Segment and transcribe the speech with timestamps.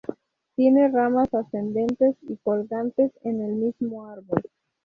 [0.55, 4.41] Tiene ramas ascendentes y colgantes en el mismo árbol.